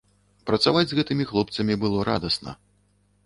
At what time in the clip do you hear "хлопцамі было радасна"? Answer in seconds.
1.31-2.51